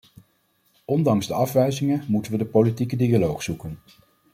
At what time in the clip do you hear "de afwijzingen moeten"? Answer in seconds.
1.27-2.31